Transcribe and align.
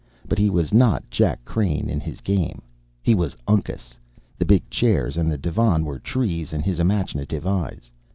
But 0.27 0.39
he 0.39 0.49
was 0.49 0.73
not 0.73 1.07
Jack 1.11 1.45
Crane 1.45 1.87
in 1.87 1.99
his 1.99 2.21
game; 2.21 2.63
he 3.03 3.13
was 3.13 3.37
Uncas. 3.47 3.93
The 4.39 4.45
big 4.45 4.67
chairs 4.67 5.15
and 5.15 5.31
the 5.31 5.37
divan 5.37 5.85
were 5.85 5.99
trees 5.99 6.53
in 6.53 6.61
his 6.63 6.79
imaginative 6.79 7.45
eyes. 7.45 7.91